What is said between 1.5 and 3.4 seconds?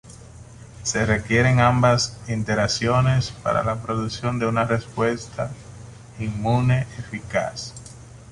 ambas interacciones